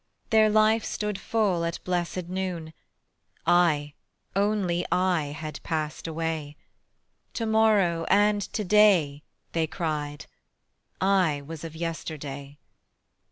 [0.31, 2.73] Their life stood full at blessed noon;
[3.45, 3.93] I,
[4.35, 6.55] only I, had passed away:
[7.35, 10.25] "To morrow and to day," they cried;
[10.99, 12.57] I was of yesterday.